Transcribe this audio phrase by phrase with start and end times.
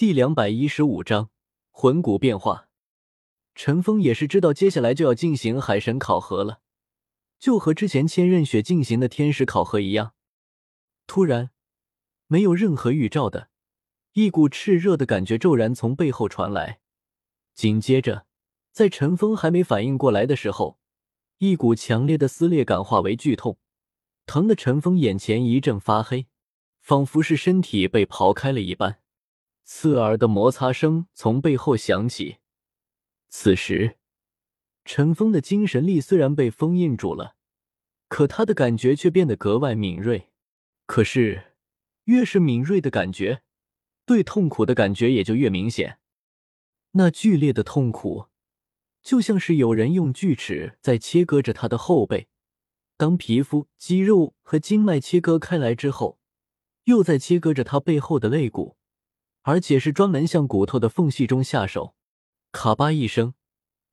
[0.00, 1.28] 第两百一十五章
[1.70, 2.70] 魂骨变化。
[3.54, 6.62] 陈峰也是知道接下来就要进行海神考核了，
[7.38, 10.14] 就和之前千仞雪进行的天使考核一样。
[11.06, 11.50] 突然，
[12.28, 13.50] 没有任何预兆的
[14.14, 16.80] 一股炽热的感觉骤然从背后传来，
[17.54, 18.24] 紧接着，
[18.72, 20.78] 在陈峰还没反应过来的时候，
[21.36, 23.58] 一股强烈的撕裂感化为剧痛，
[24.24, 26.26] 疼的陈峰眼前一阵发黑，
[26.80, 28.99] 仿佛是身体被刨开了一般。
[29.72, 32.38] 刺耳的摩擦声从背后响起。
[33.28, 33.98] 此时，
[34.84, 37.36] 陈峰的精神力虽然被封印住了，
[38.08, 40.32] 可他的感觉却变得格外敏锐。
[40.86, 41.54] 可是，
[42.06, 43.42] 越是敏锐的感觉，
[44.04, 46.00] 对痛苦的感觉也就越明显。
[46.90, 48.26] 那剧烈的痛苦，
[49.00, 52.26] 就像是有人用锯齿在切割着他的后背。
[52.96, 56.18] 当皮肤、肌肉和经脉切割开来之后，
[56.84, 58.76] 又在切割着他背后的肋骨。
[59.50, 61.96] 而且是专门向骨头的缝隙中下手，
[62.52, 63.34] 咔吧一声，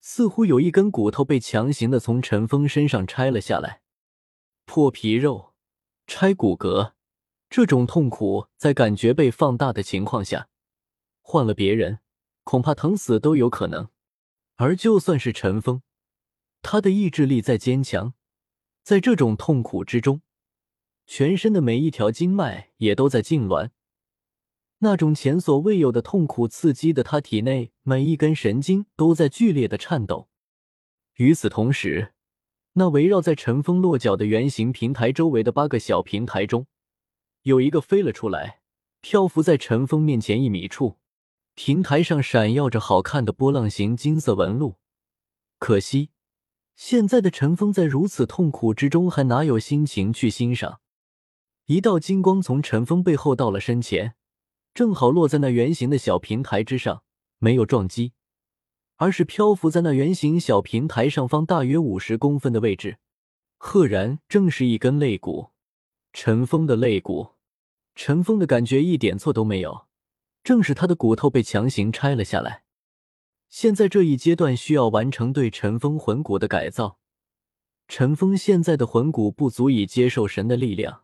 [0.00, 3.82] 似乎有一根骨头被强行的从陈峰身上拆了下来。
[4.64, 5.54] 破皮肉，
[6.06, 6.92] 拆骨骼，
[7.48, 10.46] 这种痛苦在感觉被放大的情况下，
[11.20, 11.98] 换了别人，
[12.44, 13.88] 恐怕疼死都有可能。
[14.54, 15.82] 而就算是陈峰，
[16.62, 18.14] 他的意志力再坚强，
[18.84, 20.22] 在这种痛苦之中，
[21.08, 23.70] 全身的每一条经脉也都在痉挛。
[24.82, 30.28] 那种前所未有的痛苦刺激的他体内每一根神经都在剧烈的颤抖。
[31.16, 32.14] 与此同时，
[32.72, 36.66] 那围绕在陈峰落脚的圆形平台周围的八个小平台中，
[37.42, 38.60] 有一个飞了出来，
[39.02, 40.96] 漂浮在陈峰面前一米处。
[41.54, 44.76] 平台上闪耀着好看的波浪形金色纹路。
[45.58, 46.08] 可惜，
[46.74, 50.80] 现在的陈峰在如此痛苦之中，还哪有心情去欣赏？
[51.66, 54.14] 一道金光从陈峰背后到了身前。
[54.72, 57.02] 正好落在那圆形的小平台之上，
[57.38, 58.12] 没有撞击，
[58.96, 62.98] 而是漂浮在那圆形小平台上方大约五十公分的位置。
[63.58, 65.50] 赫然正是一根肋骨，
[66.12, 67.32] 陈峰的肋骨。
[67.94, 69.86] 陈峰的感觉一点错都没有，
[70.42, 72.62] 正是他的骨头被强行拆了下来。
[73.50, 76.98] 现在这一阶段需要完成对陈峰魂骨的改造。
[77.88, 81.02] 陈峰现在的魂骨不足以接受神的力量，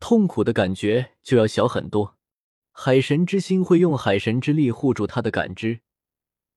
[0.00, 2.16] 痛苦的感觉就要小很多。
[2.76, 5.80] 海神之心会用海神之力护住他的感知，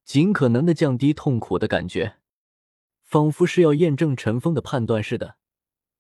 [0.04, 2.18] 尽可能的降低痛苦的感觉，
[3.04, 5.38] 仿佛是要验证陈峰的判断似的。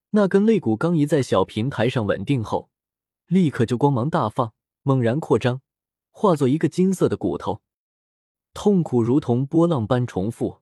[0.09, 2.71] 那根肋骨刚一在小平台上稳定后，
[3.27, 5.61] 立刻就光芒大放，猛然扩张，
[6.09, 7.61] 化作一个金色的骨头。
[8.55, 10.61] 痛苦如同波浪般重复，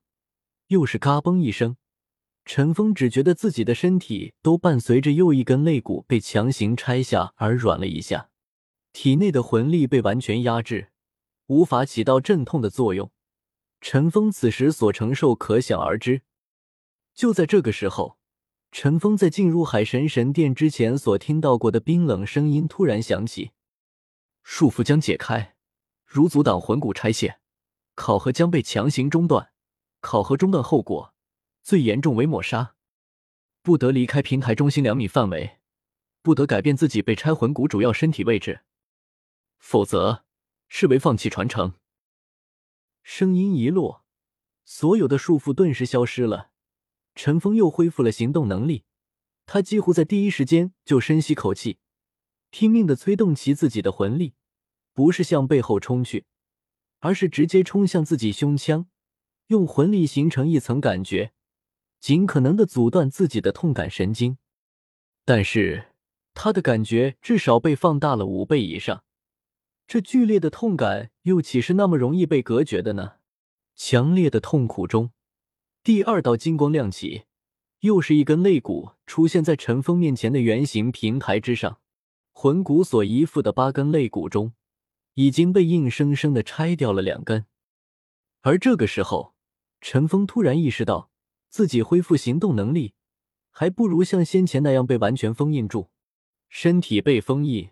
[0.66, 1.78] 又是嘎嘣一声，
[2.44, 8.28] 陈峰只觉得自己的身体都伴随着又一根肋骨被强行拆下而软了一下。
[8.98, 10.88] 体内的魂力被完全压制，
[11.48, 13.12] 无法起到镇痛的作用。
[13.82, 16.22] 陈峰此时所承受可想而知。
[17.14, 18.16] 就在这个时候，
[18.72, 23.50] 陈峰在进入海神神殿之前所听到过的冰冷声音突然响起
[24.42, 25.56] ：“束缚将解开，
[26.06, 27.38] 如阻挡魂骨拆卸，
[27.94, 29.50] 考核将被强行中断。
[30.00, 31.12] 考核中断后果，
[31.62, 32.76] 最严重为抹杀，
[33.60, 35.58] 不得离开平台中心两米范围，
[36.22, 38.62] 不得改变自己被拆魂骨主要身体位置。”
[39.58, 40.24] 否则，
[40.68, 41.74] 视为放弃传承。
[43.02, 44.04] 声音一落，
[44.64, 46.50] 所有的束缚顿时消失了。
[47.14, 48.84] 陈峰又恢复了行动能力，
[49.46, 51.78] 他几乎在第一时间就深吸口气，
[52.50, 54.34] 拼命的催动起自己的魂力，
[54.92, 56.26] 不是向背后冲去，
[56.98, 58.88] 而是直接冲向自己胸腔，
[59.46, 61.32] 用魂力形成一层感觉，
[62.00, 64.36] 尽可能的阻断自己的痛感神经。
[65.24, 65.94] 但是，
[66.34, 69.04] 他的感觉至少被放大了五倍以上。
[69.86, 73.14] 这剧烈的痛感又岂是那么容易被隔绝的呢？
[73.76, 75.12] 强烈的痛苦中，
[75.84, 77.22] 第二道金光亮起，
[77.80, 81.78] 又是一根肋骨出现在陈峰面前的圆形平台之上。
[82.32, 84.54] 魂骨所依附的八根肋骨中，
[85.14, 87.46] 已经被硬生生的拆掉了两根。
[88.42, 89.34] 而这个时候，
[89.80, 91.10] 陈峰突然意识到，
[91.48, 92.94] 自己恢复行动能力，
[93.50, 95.90] 还不如像先前那样被完全封印住，
[96.48, 97.70] 身体被封印。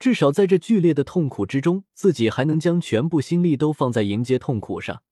[0.00, 5.02] 至少在这剧烈的痛苦之中，自己还能将全部心力都放在迎接痛苦上。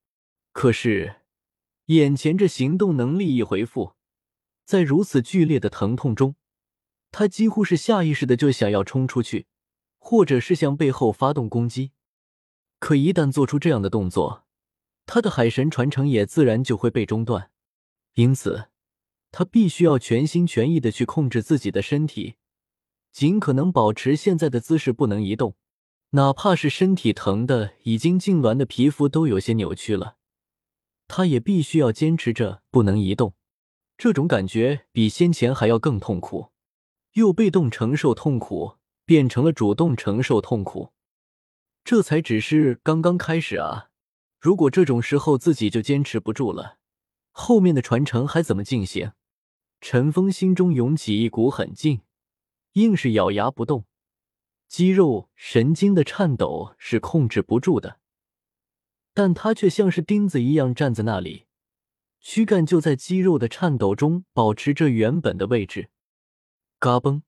[0.52, 1.17] 可是，
[1.85, 3.93] 眼前这行动能力一回复，
[4.64, 6.37] 在如此剧烈的疼痛中，
[7.12, 9.46] 他几乎是下意识的就想要冲出去，
[9.99, 11.93] 或者是向背后发动攻击。
[12.79, 14.46] 可一旦做出这样的动作，
[15.05, 17.50] 他的海神传承也自然就会被中断。
[18.14, 18.69] 因此，
[19.31, 22.37] 他必须要全心全意的去控制自己的身体。
[23.12, 25.56] 尽可能保持现在的姿势，不能移动。
[26.10, 30.16] 哪怕是身体疼的已经痉挛的皮肤都有些扭曲了，
[31.06, 33.34] 他也必须要坚持着不能移动。
[33.99, 36.52] 这种感觉比先前还要更痛苦，
[37.14, 40.93] 又被动承受痛苦，变成了主动承受痛苦。
[41.84, 43.88] 这才只是刚刚开始啊！
[44.38, 46.78] 如果这种时候自己就坚持不住了，
[47.32, 49.12] 后面的传承还怎么进行？
[49.81, 52.00] 陈峰心中涌起一股狠劲，
[52.72, 53.84] 硬是咬牙不动。
[54.68, 58.00] 肌肉、神经的颤抖是控制不住的，
[59.14, 61.46] 但他却像是钉子一样站在那里，
[62.20, 65.88] 躯干就在肌肉的颤抖中保持着原本的位置。
[66.78, 67.22] 嘎嘣，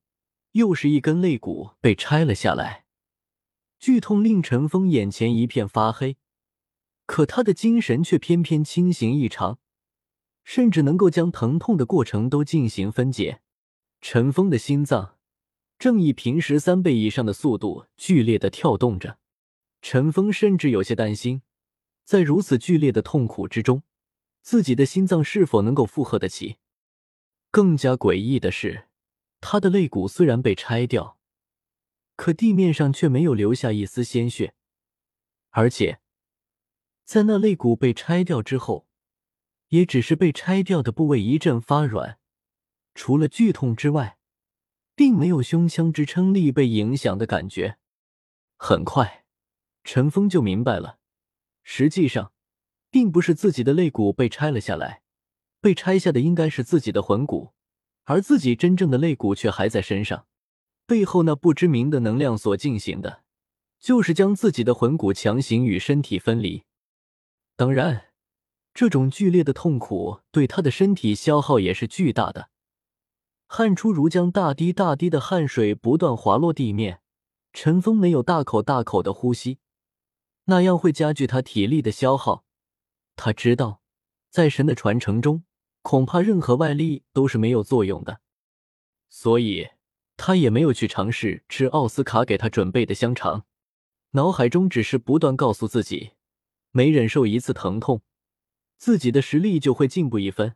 [0.53, 2.85] 又是一根肋骨被拆了下来，
[3.79, 6.19] 剧痛令陈峰眼前一片发黑，
[7.07, 9.59] 可他的精神却偏偏清醒异常，
[10.45, 13.41] 甚至能够将疼痛的过程都进行分解。
[14.03, 15.17] 陈峰的心脏。
[15.81, 19.19] 正以平时三倍以上的速度剧烈的跳动着，
[19.81, 21.41] 陈峰甚至有些担心，
[22.05, 23.83] 在如此剧烈的痛苦之中，
[24.43, 26.59] 自己的心脏是否能够负荷得起。
[27.51, 28.89] 更加诡异的是，
[29.41, 31.19] 他的肋骨虽然被拆掉，
[32.15, 34.53] 可地面上却没有留下一丝鲜血，
[35.49, 36.01] 而且
[37.07, 38.87] 在那肋骨被拆掉之后，
[39.69, 42.19] 也只是被拆掉的部位一阵发软，
[42.95, 44.19] 除了剧痛之外。
[45.01, 47.79] 并没有胸腔支撑力被影响的感觉。
[48.59, 49.25] 很快，
[49.83, 50.99] 陈峰就明白了，
[51.63, 52.35] 实际上，
[52.91, 55.01] 并不是自己的肋骨被拆了下来，
[55.59, 57.55] 被拆下的应该是自己的魂骨，
[58.05, 60.27] 而自己真正的肋骨却还在身上。
[60.85, 63.23] 背后那不知名的能量所进行的，
[63.79, 66.65] 就是将自己的魂骨强行与身体分离。
[67.57, 68.09] 当然，
[68.75, 72.51] 这种剧烈的痛苦对他的身体消耗也是巨大的。
[73.53, 77.01] 汗出如浆，大滴大滴的汗水不断滑落地面。
[77.53, 79.59] 陈峰没有大口大口的呼吸，
[80.45, 82.45] 那样会加剧他体力的消耗。
[83.17, 83.81] 他知道，
[84.31, 85.43] 在神的传承中，
[85.83, 88.21] 恐怕任何外力都是没有作用的，
[89.09, 89.71] 所以
[90.17, 93.47] 他也没有去尝试吃奥斯卡给他准备的香肠。
[94.13, 96.13] 脑海中只是不断告诉自己，
[96.71, 98.03] 每忍受一次疼痛，
[98.79, 100.55] 自己的实力就会进步一分。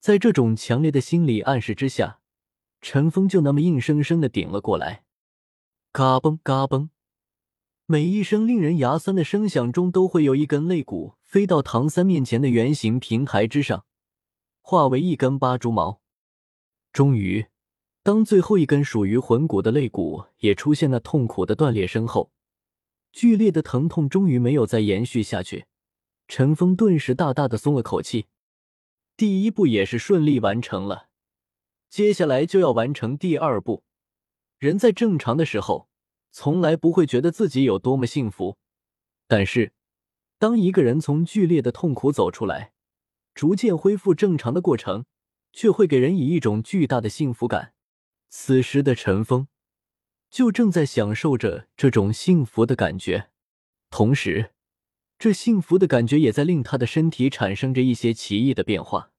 [0.00, 2.20] 在这种强烈的心理暗示之下，
[2.80, 5.04] 陈峰就那么硬生生的顶了过来。
[5.92, 6.88] 嘎嘣嘎嘣，
[7.84, 13.84] 每一声令人牙酸的声响中，都会有一根肋骨飞到唐三面前的圆形平台之上，
[14.62, 16.00] 化为一根八蛛毛。
[16.94, 17.48] 终于，
[18.02, 22.32] 当最后一根属于魂骨的肋骨也出现那痛苦的断裂声后，
[23.12, 25.66] 剧烈的疼痛终于没有再延续下去，
[26.26, 28.24] 陈峰顿时大大的松了口气。
[29.20, 31.10] 第一步也是顺利完成了，
[31.90, 33.84] 接下来就要完成第二步。
[34.56, 35.90] 人在正常的时候，
[36.30, 38.56] 从来不会觉得自己有多么幸福，
[39.26, 39.74] 但是，
[40.38, 42.72] 当一个人从剧烈的痛苦走出来，
[43.34, 45.04] 逐渐恢复正常的过程，
[45.52, 47.74] 却会给人以一种巨大的幸福感。
[48.30, 49.48] 此时的陈峰，
[50.30, 53.28] 就正在享受着这种幸福的感觉，
[53.90, 54.52] 同时，
[55.18, 59.09] 这幸福的感觉也在令他的身体产生着一些奇异的变化。